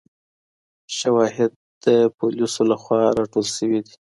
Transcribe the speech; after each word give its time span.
شواهد 0.97 1.51
د 1.85 1.87
پولیسو 2.17 2.61
لخوا 2.71 3.01
راټول 3.19 3.45
سوي 3.57 3.79
دي. 3.87 3.93